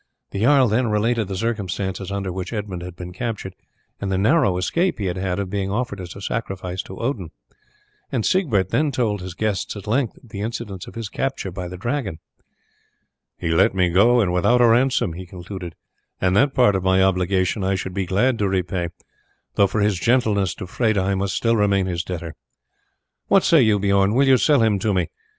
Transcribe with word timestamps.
The 0.31 0.41
jarl 0.41 0.67
then 0.67 0.87
related 0.89 1.27
the 1.27 1.37
circumstances 1.37 2.11
under 2.11 2.31
which 2.33 2.53
Edmund 2.53 2.81
had 2.81 2.95
been 2.95 3.13
captured, 3.13 3.53
and 3.99 4.11
the 4.11 4.17
narrow 4.17 4.57
escape 4.57 4.97
he 4.97 5.05
had 5.05 5.15
had 5.15 5.37
of 5.37 5.51
being 5.51 5.69
offered 5.69 6.01
as 6.01 6.15
a 6.15 6.21
sacrifice 6.23 6.81
to 6.81 6.97
Odin. 6.97 7.29
And 8.11 8.25
Siegbert 8.25 8.69
then 8.69 8.91
told 8.91 9.21
his 9.21 9.35
guests 9.35 9.75
at 9.75 9.85
length 9.85 10.17
the 10.23 10.41
incidents 10.41 10.87
of 10.87 10.95
his 10.95 11.07
capture 11.07 11.51
by 11.51 11.67
the 11.67 11.77
Dragon. 11.77 12.17
"He 13.37 13.49
let 13.51 13.75
me 13.75 13.89
go 13.91 14.15
free 14.15 14.23
and 14.23 14.33
without 14.33 14.59
a 14.59 14.65
ransom," 14.65 15.13
he 15.13 15.27
concluded, 15.27 15.75
"and 16.19 16.35
that 16.35 16.55
part 16.55 16.73
of 16.75 16.81
my 16.81 17.03
obligation 17.03 17.63
I 17.63 17.75
should 17.75 17.93
be 17.93 18.07
glad 18.07 18.39
to 18.39 18.49
repay, 18.49 18.89
though 19.53 19.67
for 19.67 19.81
his 19.81 19.99
gentleness 19.99 20.55
to 20.55 20.65
Freda 20.65 20.99
I 21.03 21.13
must 21.13 21.35
still 21.35 21.55
remain 21.55 21.85
his 21.85 22.03
debtor. 22.03 22.33
What 23.27 23.43
say 23.43 23.61
you, 23.61 23.77
Bijorn, 23.77 24.15
will 24.15 24.27
you 24.27 24.37
sell 24.37 24.63
him 24.63 24.79
to 24.79 24.95
me? 24.95 25.09